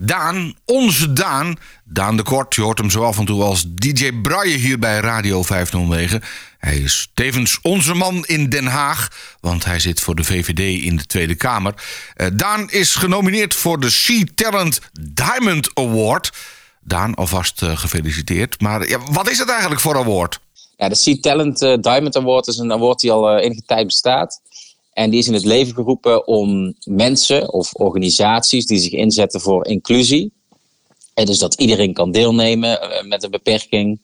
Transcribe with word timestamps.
Daan, 0.00 0.54
onze 0.64 1.12
Daan, 1.12 1.58
Daan 1.84 2.16
de 2.16 2.22
Kort, 2.22 2.54
je 2.54 2.62
hoort 2.62 2.78
hem 2.78 2.90
zo 2.90 3.02
af 3.02 3.18
en 3.18 3.24
toe 3.24 3.42
als 3.42 3.64
DJ 3.68 4.12
Braille 4.12 4.56
hier 4.56 4.78
bij 4.78 5.00
Radio 5.00 5.42
509. 5.42 6.22
Hij 6.58 6.78
is 6.78 7.10
tevens 7.14 7.58
onze 7.62 7.94
man 7.94 8.24
in 8.26 8.48
Den 8.48 8.66
Haag, 8.66 9.08
want 9.40 9.64
hij 9.64 9.80
zit 9.80 10.00
voor 10.00 10.14
de 10.14 10.24
VVD 10.24 10.84
in 10.84 10.96
de 10.96 11.06
Tweede 11.06 11.34
Kamer. 11.34 11.74
Uh, 12.16 12.26
Daan 12.32 12.70
is 12.70 12.94
genomineerd 12.94 13.54
voor 13.54 13.80
de 13.80 13.90
Sea 13.90 14.24
Talent 14.34 14.80
Diamond 15.00 15.70
Award. 15.74 16.32
Daan, 16.80 17.14
alvast 17.14 17.62
uh, 17.62 17.76
gefeliciteerd. 17.76 18.60
Maar 18.60 18.88
ja, 18.88 18.98
wat 19.10 19.30
is 19.30 19.38
het 19.38 19.48
eigenlijk 19.48 19.80
voor 19.80 19.96
award? 19.96 20.40
Ja, 20.76 20.88
de 20.88 20.94
Sea 20.94 21.16
Talent 21.20 21.62
uh, 21.62 21.76
Diamond 21.80 22.16
Award 22.16 22.46
is 22.46 22.58
een 22.58 22.72
award 22.72 23.00
die 23.00 23.12
al 23.12 23.38
enige 23.38 23.62
tijd 23.66 23.86
bestaat. 23.86 24.40
En 24.98 25.10
die 25.10 25.18
is 25.18 25.26
in 25.26 25.34
het 25.34 25.44
leven 25.44 25.74
geroepen 25.74 26.26
om 26.26 26.74
mensen 26.84 27.52
of 27.52 27.72
organisaties 27.72 28.66
die 28.66 28.78
zich 28.78 28.92
inzetten 28.92 29.40
voor 29.40 29.66
inclusie. 29.66 30.32
En 31.14 31.26
dus 31.26 31.38
dat 31.38 31.54
iedereen 31.54 31.92
kan 31.92 32.12
deelnemen 32.12 32.70
uh, 32.70 33.08
met 33.08 33.24
een 33.24 33.30
beperking. 33.30 34.00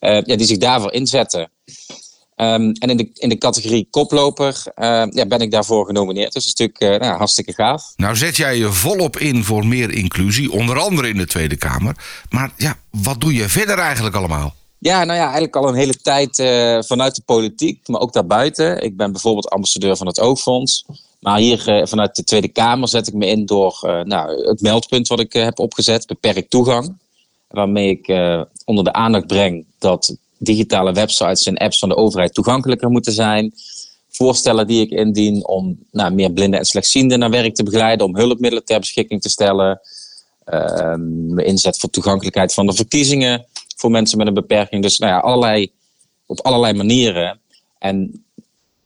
Uh, 0.00 0.20
ja, 0.22 0.36
die 0.36 0.46
zich 0.46 0.58
daarvoor 0.58 0.92
inzetten. 0.92 1.40
Um, 1.40 2.72
en 2.72 2.90
in 2.90 2.96
de, 2.96 3.10
in 3.14 3.28
de 3.28 3.38
categorie 3.38 3.88
koploper 3.90 4.62
uh, 4.76 5.04
ja, 5.10 5.26
ben 5.26 5.40
ik 5.40 5.50
daarvoor 5.50 5.86
genomineerd. 5.86 6.32
Dus 6.32 6.44
dat 6.44 6.54
is 6.54 6.54
natuurlijk 6.58 7.02
nou, 7.02 7.16
hartstikke 7.16 7.52
gaaf. 7.52 7.92
Nou 7.96 8.16
zet 8.16 8.36
jij 8.36 8.58
je 8.58 8.72
volop 8.72 9.16
in 9.16 9.44
voor 9.44 9.66
meer 9.66 9.90
inclusie. 9.90 10.52
Onder 10.52 10.78
andere 10.78 11.08
in 11.08 11.16
de 11.16 11.26
Tweede 11.26 11.56
Kamer. 11.56 11.96
Maar 12.30 12.52
ja, 12.56 12.78
wat 12.90 13.20
doe 13.20 13.34
je 13.34 13.48
verder 13.48 13.78
eigenlijk 13.78 14.16
allemaal? 14.16 14.54
Ja, 14.78 15.04
nou 15.04 15.18
ja, 15.18 15.24
eigenlijk 15.24 15.56
al 15.56 15.68
een 15.68 15.74
hele 15.74 15.96
tijd 15.96 16.38
uh, 16.38 16.82
vanuit 16.82 17.14
de 17.14 17.22
politiek, 17.24 17.88
maar 17.88 18.00
ook 18.00 18.12
daarbuiten. 18.12 18.82
Ik 18.82 18.96
ben 18.96 19.12
bijvoorbeeld 19.12 19.48
ambassadeur 19.50 19.96
van 19.96 20.06
het 20.06 20.20
Oogfonds. 20.20 20.84
Maar 21.20 21.38
hier 21.38 21.68
uh, 21.68 21.86
vanuit 21.86 22.16
de 22.16 22.24
Tweede 22.24 22.48
Kamer 22.48 22.88
zet 22.88 23.06
ik 23.06 23.14
me 23.14 23.26
in 23.26 23.46
door 23.46 23.80
uh, 23.82 24.02
nou, 24.02 24.48
het 24.48 24.60
meldpunt 24.60 25.08
wat 25.08 25.20
ik 25.20 25.32
heb 25.32 25.58
opgezet, 25.58 26.06
beperkt 26.06 26.50
toegang. 26.50 26.96
Waarmee 27.48 27.90
ik 27.90 28.08
onder 28.64 28.84
de 28.84 28.92
aandacht 28.92 29.26
breng 29.26 29.64
dat 29.78 30.16
digitale 30.38 30.92
websites 30.92 31.46
en 31.46 31.56
apps 31.56 31.78
van 31.78 31.88
de 31.88 31.96
overheid 31.96 32.34
toegankelijker 32.34 32.90
moeten 32.90 33.12
zijn. 33.12 33.52
Voorstellen 34.08 34.66
die 34.66 34.80
ik 34.80 34.90
indien 34.90 35.46
om 35.46 35.78
nou, 35.90 36.14
meer 36.14 36.32
blinden 36.32 36.58
en 36.58 36.64
slechtzienden 36.64 37.18
naar 37.18 37.30
werk 37.30 37.54
te 37.54 37.62
begeleiden, 37.62 38.06
om 38.06 38.16
hulpmiddelen 38.16 38.64
ter 38.64 38.78
beschikking 38.78 39.22
te 39.22 39.28
stellen. 39.28 39.80
mijn 40.44 41.46
inzet 41.46 41.78
voor 41.78 41.90
toegankelijkheid 41.90 42.54
van 42.54 42.66
de 42.66 42.74
verkiezingen 42.74 43.46
voor 43.76 43.90
mensen 43.90 44.18
met 44.18 44.26
een 44.26 44.34
beperking. 44.34 44.82
Dus 44.82 44.98
nou 44.98 45.12
ja, 45.12 45.18
allerlei, 45.18 45.72
op 46.26 46.40
allerlei 46.40 46.72
manieren. 46.72 47.40
En 47.78 48.24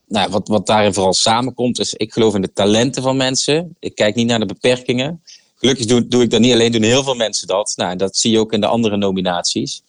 nou, 0.09 0.31
wat, 0.31 0.49
wat 0.49 0.67
daarin 0.67 0.95
vooral 0.95 1.15
samenkomt, 1.15 1.79
is 1.79 1.95
ik 1.95 2.13
geloof 2.13 2.35
in 2.35 2.43
de 2.43 2.53
talenten 2.53 3.03
van 3.03 3.17
mensen. 3.17 3.77
Ik 3.79 3.95
kijk 3.95 4.15
niet 4.15 4.27
naar 4.27 4.39
de 4.39 4.47
beperkingen. 4.47 5.23
Gelukkig 5.57 5.87
doe, 5.87 6.09
doe 6.09 6.23
ik 6.23 6.31
dat 6.31 6.41
niet 6.41 6.53
alleen, 6.53 6.73
doen 6.73 6.83
heel 6.83 7.05
veel 7.05 7.15
mensen 7.15 7.47
dat. 7.47 7.73
Nou, 7.77 7.97
dat 7.97 8.17
zie 8.17 8.31
je 8.31 8.39
ook 8.39 8.53
in 8.53 8.61
de 8.61 8.67
andere 8.67 8.97
nominaties. 8.97 9.83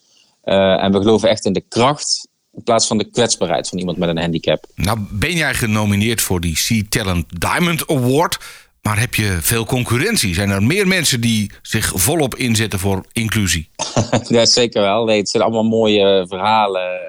Uh, 0.46 0.84
en 0.84 0.92
we 0.92 0.98
geloven 0.98 1.30
echt 1.30 1.46
in 1.46 1.54
de 1.54 1.64
kracht 1.68 2.30
in 2.54 2.64
plaats 2.64 2.88
van 2.88 2.98
de 2.98 3.10
kwetsbaarheid 3.10 3.70
van 3.70 3.78
iemand 3.78 3.98
met 3.98 4.10
een 4.10 4.18
handicap. 4.18 4.66
Nou, 4.76 5.00
ben 5.12 5.36
jij 5.36 5.54
genomineerd 5.54 6.22
voor 6.22 6.42
die 6.42 6.58
Sea 6.58 6.82
Talent 6.90 7.42
Diamond 7.42 7.88
Award. 7.88 8.38
Maar 8.82 9.00
heb 9.00 9.16
je 9.16 9.38
veel 9.42 9.66
concurrentie? 9.66 10.34
Zijn 10.34 10.50
er 10.50 10.64
meer 10.64 10.88
mensen 10.88 11.22
die 11.22 11.52
zich 11.62 11.92
volop 11.96 12.36
inzetten 12.36 12.80
voor 12.80 13.06
inclusie? 13.14 13.70
ja, 14.28 14.46
zeker 14.46 14.82
wel. 14.82 15.08
Het 15.08 15.30
zijn 15.30 15.44
allemaal 15.44 15.64
mooie 15.64 16.26
verhalen. 16.28 17.00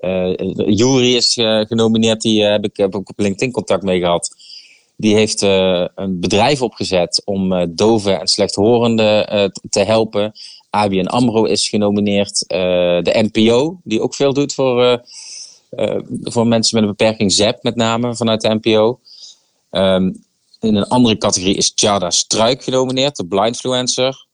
Uh, 0.00 0.76
Jury 0.76 1.14
is 1.14 1.32
genomineerd, 1.68 2.20
die 2.20 2.42
heb, 2.42 2.64
ik, 2.64 2.78
ik 2.78 2.94
op 2.94 3.12
LinkedIn 3.16 3.52
contact 3.52 3.82
mee 3.82 4.00
gehad. 4.00 4.30
Die 4.96 5.14
heeft 5.14 5.42
een 5.42 6.20
bedrijf 6.20 6.62
opgezet 6.62 7.22
om 7.24 7.74
doven 7.74 8.20
en 8.20 8.26
slechthorenden 8.26 9.52
te 9.70 9.80
helpen. 9.80 10.32
ABN 10.70 11.06
AMRO 11.06 11.44
is 11.44 11.68
genomineerd. 11.68 12.44
de 12.98 13.28
NPO, 13.32 13.80
die 13.84 14.00
ook 14.00 14.14
veel 14.14 14.32
doet 14.32 14.54
voor, 14.54 15.02
voor 16.22 16.46
mensen 16.46 16.74
met 16.74 16.88
een 16.88 16.96
beperking. 16.96 17.32
ZEP 17.32 17.62
met 17.62 17.76
name, 17.76 18.16
vanuit 18.16 18.40
de 18.40 18.58
NPO. 18.60 19.00
Um, 19.70 20.24
in 20.60 20.76
een 20.76 20.88
andere 20.88 21.18
categorie 21.18 21.56
is 21.56 21.72
Chada 21.74 22.10
Struik 22.10 22.62
genomineerd, 22.62 23.16
de 23.16 23.26
blindfluencer. 23.26 24.26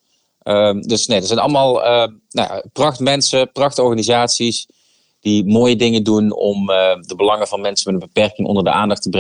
Um, 0.42 0.82
dus 0.82 1.06
nee, 1.06 1.20
er 1.20 1.26
zijn 1.26 1.38
allemaal 1.38 1.84
uh, 1.84 2.12
nou, 2.28 2.68
pracht 2.72 3.00
mensen, 3.00 3.52
pracht 3.52 3.78
organisaties 3.78 4.66
die 5.26 5.44
mooie 5.44 5.76
dingen 5.76 6.04
doen 6.04 6.32
om 6.32 6.70
uh, 6.70 6.76
de 7.00 7.14
belangen 7.16 7.48
van 7.48 7.60
mensen 7.60 7.92
met 7.92 8.02
een 8.02 8.08
beperking 8.12 8.48
onder 8.48 8.64
de 8.64 8.70
aandacht 8.70 9.02
te 9.02 9.10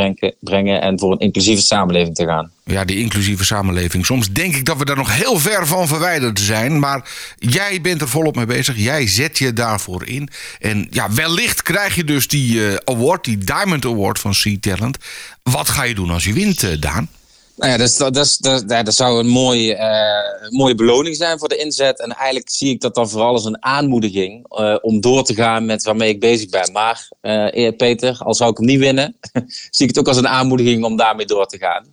brengen, 0.40 0.80
en 0.80 0.98
voor 0.98 1.12
een 1.12 1.18
inclusieve 1.18 1.62
samenleving 1.62 2.14
te 2.14 2.24
gaan. 2.24 2.50
Ja, 2.64 2.84
die 2.84 2.98
inclusieve 2.98 3.44
samenleving. 3.44 4.06
Soms 4.06 4.32
denk 4.32 4.54
ik 4.54 4.64
dat 4.64 4.76
we 4.76 4.84
daar 4.84 4.96
nog 4.96 5.16
heel 5.16 5.38
ver 5.38 5.66
van 5.66 5.88
verwijderd 5.88 6.40
zijn, 6.40 6.78
maar 6.78 7.10
jij 7.38 7.80
bent 7.80 8.00
er 8.00 8.08
volop 8.08 8.36
mee 8.36 8.46
bezig. 8.46 8.76
Jij 8.78 9.06
zet 9.06 9.38
je 9.38 9.52
daarvoor 9.52 10.06
in. 10.06 10.28
En 10.58 10.86
ja, 10.90 11.12
wellicht 11.12 11.62
krijg 11.62 11.94
je 11.94 12.04
dus 12.04 12.28
die 12.28 12.54
uh, 12.54 12.74
award, 12.84 13.24
die 13.24 13.38
Diamond 13.38 13.84
Award 13.84 14.18
van 14.18 14.34
Sea 14.34 14.56
Talent. 14.60 14.98
Wat 15.42 15.68
ga 15.68 15.82
je 15.82 15.94
doen 15.94 16.10
als 16.10 16.24
je 16.24 16.32
wint, 16.32 16.62
uh, 16.62 16.80
Daan? 16.80 17.08
Nou 17.56 17.70
ja, 17.70 17.76
dat, 17.76 18.14
dat, 18.40 18.64
dat, 18.66 18.94
zou 18.94 19.18
een 19.18 19.28
mooie, 19.28 19.74
uh, 19.74 20.50
mooie 20.50 20.74
beloning 20.74 21.16
zijn 21.16 21.38
voor 21.38 21.48
de 21.48 21.56
inzet. 21.56 22.00
En 22.00 22.12
eigenlijk 22.12 22.50
zie 22.50 22.70
ik 22.70 22.80
dat 22.80 22.94
dan 22.94 23.08
vooral 23.08 23.32
als 23.32 23.44
een 23.44 23.62
aanmoediging 23.62 24.58
uh, 24.60 24.76
om 24.80 25.00
door 25.00 25.24
te 25.24 25.34
gaan 25.34 25.64
met 25.64 25.84
waarmee 25.84 26.08
ik 26.08 26.20
bezig 26.20 26.48
ben. 26.48 26.72
Maar 26.72 27.08
uh, 27.22 27.76
Peter, 27.76 28.18
al 28.18 28.34
zou 28.34 28.50
ik 28.50 28.56
hem 28.56 28.66
niet 28.66 28.78
winnen, 28.78 29.16
zie 29.70 29.86
ik 29.86 29.88
het 29.88 29.98
ook 29.98 30.08
als 30.08 30.16
een 30.16 30.28
aanmoediging 30.28 30.84
om 30.84 30.96
daarmee 30.96 31.26
door 31.26 31.46
te 31.46 31.58
gaan. 31.58 31.86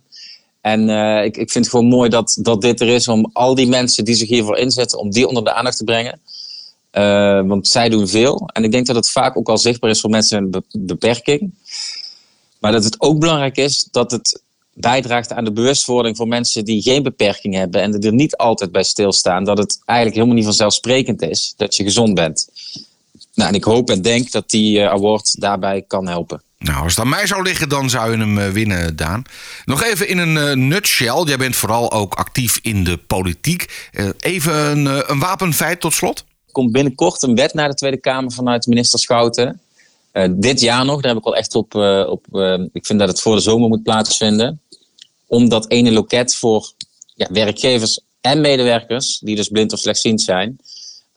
En 0.60 0.88
ik, 1.24 1.36
ik 1.36 1.50
vind 1.50 1.64
het 1.64 1.74
gewoon 1.74 1.88
mooi 1.88 2.10
dat, 2.10 2.36
dat 2.40 2.60
dit 2.60 2.80
er 2.80 2.88
is 2.88 3.08
om 3.08 3.30
al 3.32 3.54
die 3.54 3.66
mensen 3.66 4.04
die 4.04 4.14
zich 4.14 4.28
hiervoor 4.28 4.56
inzetten, 4.56 4.98
om 4.98 5.10
die 5.10 5.28
onder 5.28 5.44
de 5.44 5.52
aandacht 5.52 5.76
te 5.76 5.84
brengen. 5.84 6.20
want 7.48 7.68
zij 7.68 7.88
doen 7.88 8.08
veel. 8.08 8.48
En 8.52 8.64
ik 8.64 8.72
denk 8.72 8.86
dat 8.86 8.96
het 8.96 9.10
vaak 9.10 9.36
ook 9.36 9.48
al 9.48 9.58
zichtbaar 9.58 9.90
is 9.90 10.00
voor 10.00 10.10
mensen 10.10 10.50
met 10.50 10.64
een 10.70 10.86
beperking. 10.86 11.54
Maar 12.58 12.72
dat 12.72 12.84
het 12.84 13.00
ook 13.00 13.18
belangrijk 13.18 13.56
is 13.56 13.88
dat 13.90 14.10
het 14.10 14.42
bijdraagt 14.74 15.32
aan 15.32 15.44
de 15.44 15.52
bewustwording 15.52 16.16
voor 16.16 16.28
mensen 16.28 16.64
die 16.64 16.82
geen 16.82 17.02
beperking 17.02 17.54
hebben 17.54 17.80
en 17.82 18.00
er 18.00 18.12
niet 18.12 18.36
altijd 18.36 18.72
bij 18.72 18.82
stilstaan 18.82 19.44
dat 19.44 19.58
het 19.58 19.78
eigenlijk 19.84 20.16
helemaal 20.16 20.36
niet 20.36 20.46
vanzelfsprekend 20.46 21.22
is 21.22 21.54
dat 21.56 21.76
je 21.76 21.82
gezond 21.82 22.14
bent. 22.14 22.48
Nou, 23.34 23.48
en 23.48 23.54
ik 23.54 23.64
hoop 23.64 23.90
en 23.90 24.02
denk 24.02 24.30
dat 24.30 24.50
die 24.50 24.78
uh, 24.78 24.88
award 24.88 25.40
daarbij 25.40 25.84
kan 25.86 26.08
helpen. 26.08 26.42
Nou, 26.58 26.82
als 26.82 26.96
het 26.96 27.04
aan 27.04 27.10
mij 27.10 27.26
zou 27.26 27.42
liggen, 27.42 27.68
dan 27.68 27.90
zou 27.90 28.10
je 28.10 28.18
hem 28.18 28.38
uh, 28.38 28.48
winnen, 28.48 28.96
Daan. 28.96 29.22
Nog 29.64 29.82
even 29.82 30.08
in 30.08 30.18
een 30.18 30.36
uh, 30.36 30.52
nutshell. 30.52 31.22
Jij 31.24 31.36
bent 31.36 31.56
vooral 31.56 31.92
ook 31.92 32.14
actief 32.14 32.58
in 32.62 32.84
de 32.84 32.96
politiek. 32.96 33.90
even 34.18 34.54
een, 34.54 35.10
een 35.10 35.18
wapenfeit 35.18 35.80
tot 35.80 35.92
slot. 35.92 36.18
Er 36.18 36.52
komt 36.52 36.72
binnenkort 36.72 37.22
een 37.22 37.34
wet 37.34 37.54
naar 37.54 37.68
de 37.68 37.74
Tweede 37.74 38.00
Kamer 38.00 38.32
vanuit 38.32 38.66
minister 38.66 38.98
Schouten. 38.98 39.60
Dit 40.30 40.60
jaar 40.60 40.84
nog, 40.84 41.00
daar 41.00 41.12
heb 41.12 41.20
ik 41.20 41.26
al 41.26 41.36
echt 41.36 41.54
op. 41.54 41.74
op 42.08 42.26
ik 42.72 42.86
vind 42.86 42.98
dat 42.98 43.08
het 43.08 43.20
voor 43.20 43.34
de 43.34 43.40
zomer 43.40 43.68
moet 43.68 43.82
plaatsvinden 43.82 44.60
om 45.26 45.48
dat 45.48 45.70
ene 45.70 45.92
loket 45.92 46.34
voor 46.34 46.72
ja, 47.14 47.28
werkgevers 47.32 48.00
en 48.20 48.40
medewerkers, 48.40 49.18
die 49.18 49.36
dus 49.36 49.48
blind 49.48 49.72
of 49.72 49.78
slechtziend 49.78 50.22
zijn, 50.22 50.56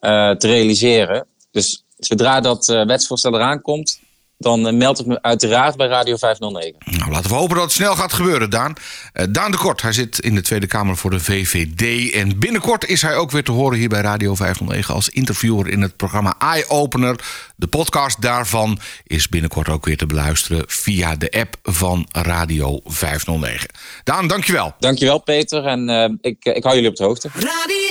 te 0.00 0.36
realiseren. 0.38 1.26
Dus 1.50 1.84
zodra 1.98 2.40
dat 2.40 2.66
wetsvoorstel 2.66 3.34
eraan 3.34 3.62
komt, 3.62 4.00
dan 4.38 4.66
uh, 4.66 4.72
meld 4.72 5.00
ik 5.00 5.06
me 5.06 5.22
uiteraard 5.22 5.76
bij 5.76 5.86
Radio 5.86 6.16
509. 6.16 6.98
Nou, 6.98 7.10
laten 7.10 7.30
we 7.30 7.36
hopen 7.36 7.54
dat 7.54 7.64
het 7.64 7.72
snel 7.72 7.96
gaat 7.96 8.12
gebeuren, 8.12 8.50
Daan. 8.50 8.74
Uh, 9.14 9.26
Daan 9.30 9.50
de 9.50 9.56
Kort, 9.56 9.82
hij 9.82 9.92
zit 9.92 10.18
in 10.18 10.34
de 10.34 10.40
Tweede 10.40 10.66
Kamer 10.66 10.96
voor 10.96 11.10
de 11.10 11.20
VVD. 11.20 12.14
En 12.14 12.38
binnenkort 12.38 12.86
is 12.86 13.02
hij 13.02 13.16
ook 13.16 13.30
weer 13.30 13.44
te 13.44 13.52
horen 13.52 13.78
hier 13.78 13.88
bij 13.88 14.00
Radio 14.00 14.34
509 14.34 14.94
als 14.94 15.08
interviewer 15.08 15.68
in 15.68 15.82
het 15.82 15.96
programma 15.96 16.34
Eye 16.38 16.68
Opener. 16.68 17.20
De 17.56 17.66
podcast 17.66 18.22
daarvan 18.22 18.78
is 19.06 19.28
binnenkort 19.28 19.68
ook 19.68 19.84
weer 19.84 19.96
te 19.96 20.06
beluisteren 20.06 20.64
via 20.66 21.16
de 21.16 21.30
app 21.30 21.56
van 21.62 22.08
Radio 22.12 22.80
509. 22.84 23.68
Daan, 24.04 24.26
dankjewel. 24.26 24.74
Dankjewel, 24.78 25.18
Peter. 25.18 25.64
En 25.64 25.88
uh, 25.88 26.04
ik, 26.20 26.44
ik 26.44 26.62
hou 26.62 26.74
jullie 26.74 26.90
op 26.90 26.96
de 26.96 27.04
hoogte. 27.04 27.28
Radio 27.34 27.44
509. 27.44 27.87